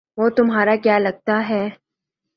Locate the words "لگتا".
0.99-1.35